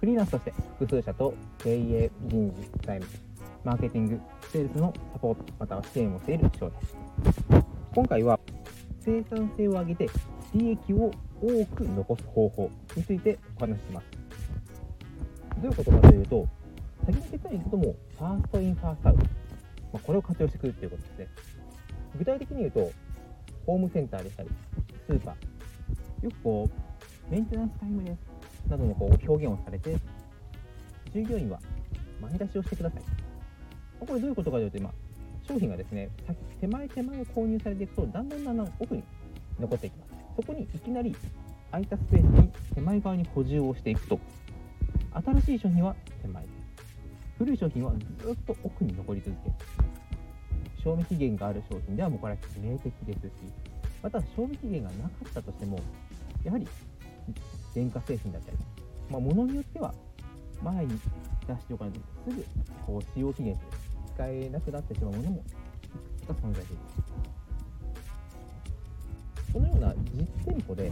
[0.00, 3.18] フリーランスとして複数社と経営、人事、財務、
[3.64, 4.20] マーケティング、
[4.52, 6.96] セールスのサポート、または支援をしている翔です。
[7.94, 8.38] 今回は
[9.00, 10.08] 生産性を上げて
[10.54, 11.10] 利益を
[11.42, 14.06] 多く残す方法についてお話しします。
[15.60, 16.48] どういうことかというと、
[17.04, 19.24] 先に結論言うともう、ファーストインファーストアウト。
[19.24, 19.30] ま
[19.94, 21.28] あ、これを活用してくるということですね。
[22.16, 22.90] 具体的に言うと、
[23.66, 24.50] ホームセンターでしたり、
[25.08, 28.37] スーパー、よくこう、メンテナンスタイムです
[28.68, 29.96] などのこう表現をされて、
[31.12, 31.60] 従業員は
[32.20, 33.02] 前出しをしてください。
[34.00, 34.92] これどういうことかというと、今、
[35.46, 36.08] 商品がですね、
[36.60, 39.02] 手前手前を購入されていくと、だんだんだんだん奥に
[39.58, 40.08] 残っていきます。
[40.36, 41.16] そこにいきなり
[41.70, 44.20] 空いたスペースに手前側に補充をしていくと、
[45.12, 46.44] 新しい商品は手前、
[47.38, 49.54] 古い商品はずっと奥に残り続ける。
[50.82, 53.30] 賞味期限がある商品ではもうこれは致命的ですし、
[54.02, 55.80] また賞味期限がなかったとしても、
[56.44, 56.66] やはり
[57.78, 58.58] 電化製品だったり、
[59.08, 59.94] まあ、物によっては
[60.62, 60.98] 前に
[61.46, 62.44] 出しておかないとすぐ
[62.84, 63.60] こう使用期限で
[64.14, 66.96] 使えなくなってしまうものもいくつか存在しています。
[69.52, 70.90] このような実店舗で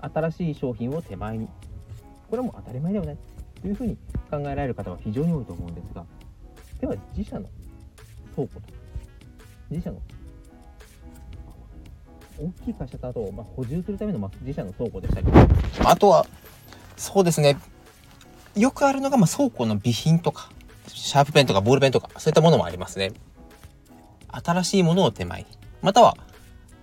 [0.00, 1.48] 新しい商品を手前に
[2.28, 3.18] これはもう当たり前だよね
[3.60, 3.96] というふうに
[4.30, 6.06] 考えられる方は非常に多いと思うんですが
[6.80, 7.50] では自社の
[8.34, 8.62] 倉庫と
[9.68, 10.00] 自社の
[12.40, 15.26] 大きい会社だと、まあ、補充するための、ま、自社の倉庫でしたり
[15.84, 16.26] あとは
[16.96, 17.58] そうですね。
[18.56, 20.50] よくあるのが、まあ、倉庫の備品とか
[20.88, 23.12] シャープペンとかボールペンとかそういったものもありますね。
[24.28, 25.46] 新しいものを手前に。
[25.82, 26.16] または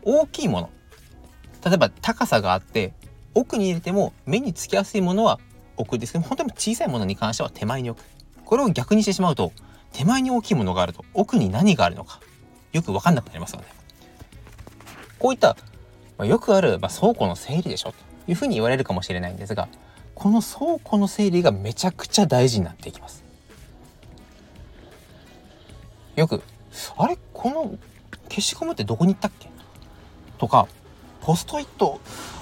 [0.04, 0.70] 大きいもの。
[1.64, 2.94] 例えば高さがあって
[3.34, 5.40] 奥に入れても目につきやすいものは
[5.76, 8.06] 奥ですけど本当に小さいものに関しては手前に置く。
[8.46, 9.52] これを逆にしてしまうと
[9.92, 12.22] 手前に大きいものがあると奥に何があるのか
[12.72, 13.68] よく分かんなくなりますよね。
[15.20, 15.58] こういった、
[16.18, 17.96] まあ、よくある、まあ、倉庫の整理でしょと
[18.28, 19.68] いうふうに言われるかもしれないんですが
[20.16, 23.24] この倉庫の整理がめちゃくちゃ大事になっていきます。
[26.16, 26.42] よく
[26.98, 27.18] あれ？
[27.34, 27.78] この
[28.30, 29.50] 消しゴムってどこに行ったっけ？
[30.40, 30.68] とか、
[31.22, 32.00] ポストイット、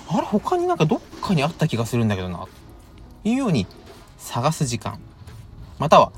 [0.10, 0.22] あれ？
[0.22, 2.50] 他になんかどっかにあった気がするんだけどな、と
[3.26, 3.68] いうように
[4.18, 5.00] 探す時間。
[5.78, 6.14] または、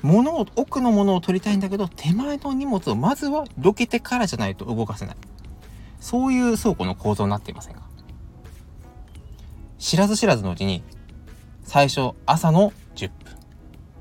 [0.00, 5.16] 物を、奥のものを取りたいんだけど、手前の荷物をまずはどけてからじゃないと動かせない。
[6.04, 7.80] そういう倉庫の構造になっていませんか？
[9.78, 10.82] 知らず知らずのうちに、
[11.62, 13.34] 最初朝の10分、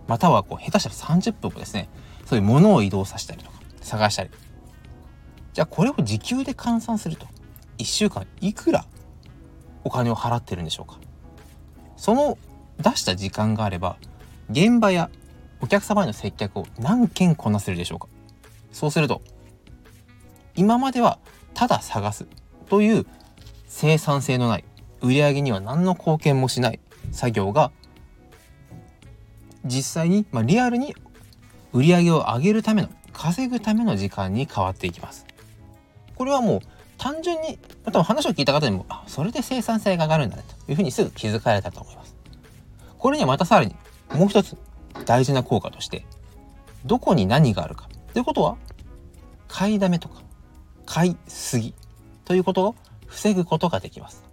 [0.06, 1.88] またはこう下手したら30分もですね、
[2.26, 4.32] そういう物を移動させたりとか、探したり、
[5.54, 7.26] じゃあこれを時給で換算すると
[7.78, 8.86] 1週間いくら
[9.86, 11.00] お金を払ってるんでしょうか？
[11.96, 12.38] その
[12.82, 13.96] 出した時間があれば
[14.50, 15.10] 現場や
[15.62, 18.08] お客様への接客を何件こなせるでしょうか？
[18.74, 19.22] そうすると
[20.56, 21.18] 今までは
[21.54, 22.26] ただ探す
[22.70, 23.06] という
[23.68, 24.64] 生産性のない
[25.02, 26.80] 売り上げには何の貢献もしない
[27.12, 27.72] 作業が
[29.66, 30.96] 実際に、まあ、リアルに
[31.72, 35.26] 売り上げを上げるための稼ぐための時間に変わっていきます
[36.16, 36.62] これはもう
[37.04, 42.16] 単純に、多分話を聞いた方にも、あ、それで生産性が上がるんだねというふうにすぐ気づかれたと思います。
[42.98, 43.76] これにはまたさらに
[44.14, 44.56] もう一つ
[45.04, 46.06] 大事な効果として、
[46.86, 47.90] どこに何があるか。
[48.14, 48.56] ということは、
[49.50, 50.22] 買いだめとか、
[50.86, 51.74] 買いすぎ
[52.26, 52.76] ということを
[53.08, 54.24] 防ぐことができます。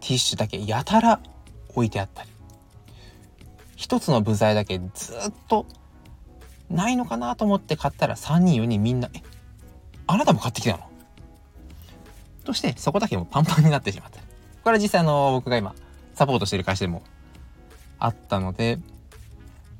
[0.00, 1.20] ティッシュだけやたら
[1.70, 2.28] 置いてあったり、
[3.76, 5.66] 一つの部材だけずっと
[6.70, 9.22] ないのかなと思って買ったら3人4人みんな、え、
[10.06, 10.88] あなたも買ってきたの？
[12.44, 14.20] として、そこだけもパンパンになってしまった。
[14.20, 15.74] これは実際の、僕が今、
[16.14, 17.02] サポートしてる会社でも
[17.98, 18.78] あったので、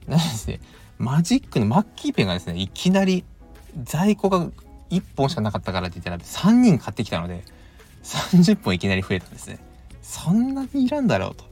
[0.06, 0.60] なんですね、
[0.98, 3.24] マジックのマッキーペンがですね、いきなり
[3.82, 4.50] 在庫が
[5.00, 7.44] 1本しかなかったからって言ったら3人買ってきたので、
[8.02, 9.58] 30本いきなり増えたんですね。
[10.02, 11.44] そんなにいらんだろうと。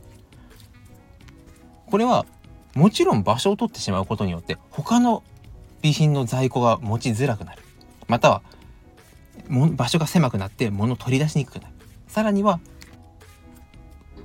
[1.87, 2.27] これは、
[2.75, 5.23] もちろん場所を取ってしまうことによって、他の
[5.81, 7.63] 備品の在庫が持ちづらくなる。
[8.09, 8.43] または、
[9.49, 11.75] 場所が狭くなって物を取り出しにくくなる
[12.09, 12.61] さらには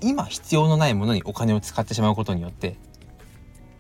[0.02, 2.78] 今必要のないものにお金を使ってしまうことによって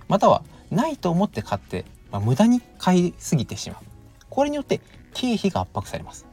[0.07, 3.83] またはないと思って買って、まあ、無駄に買いすぎてしまう
[4.38, 4.81] これによって
[5.16, 6.28] 経費が圧迫されます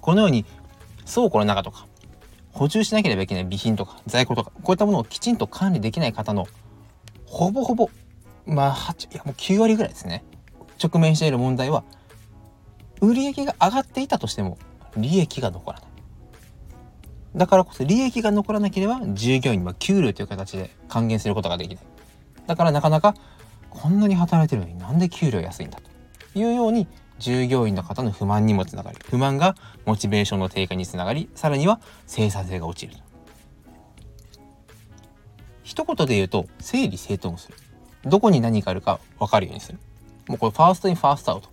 [0.00, 0.44] このように
[1.12, 1.88] 倉庫の中とか
[2.52, 6.46] 補充しなければいけない備品とか在庫とかこういったものをきちんと管理できない方の
[7.26, 7.90] ほぼほぼ
[8.46, 10.22] まあ8いやもう9割ぐらいですね
[10.80, 11.82] 直面している問題は
[13.00, 14.58] 売り上げが上がっていたとしても
[14.96, 15.88] 利益が残らない。
[17.34, 21.84] だからこそ利益が残らなければ従業員は給料という形で還元することができない。
[22.46, 23.16] だからなかなか
[23.72, 26.86] こんなに働いてるのになんで給料安いんだというように
[27.18, 29.54] 従業員の方の不満にもつながり不満が
[29.86, 33.00] モチベーションの低下につながりさらには生産性が落ちる
[35.72, 37.56] 一言で言うと整理整頓する。
[38.04, 39.78] どこに何があるか分かるようにする。
[40.28, 41.48] もうこれファーストインファーストアウト。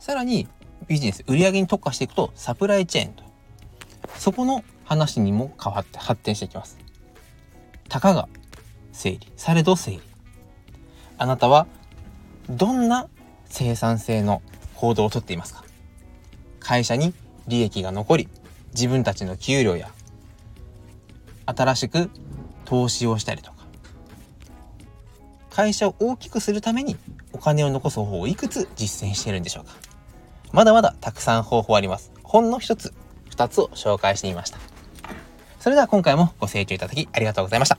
[0.00, 0.48] さらに
[0.88, 3.22] ビジネス売上に特化していくとサプライチェーンと。
[4.16, 6.78] そこの話にも変わって発展していきます。
[7.88, 8.28] たかが
[8.92, 10.00] 整理されど整理。
[11.18, 11.66] あなたは
[12.48, 13.08] どんな
[13.46, 14.42] 生産性の
[14.74, 15.64] 行動をとっていますか？
[16.60, 17.14] 会社に
[17.48, 18.28] 利益が残り
[18.72, 19.90] 自分たちの給料や
[21.46, 22.10] 新しく
[22.64, 23.56] 投資をしたりとか。
[25.50, 26.96] 会社を大きくするために
[27.32, 29.72] お金を残す方法をいくつ実践しているんでしょうか？
[30.52, 32.12] まだまだたくさん方法あります。
[32.22, 32.92] ほんの一つ
[33.30, 34.58] 二つを紹介してみました。
[35.60, 37.78] それでは今回もご清聴いただきありがとうございました。